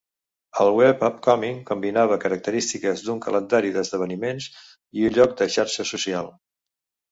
[0.63, 4.49] El web Upcoming combinava característiques d'un calendari d'esdeveniments
[5.03, 6.35] i un lloc de xarxa social.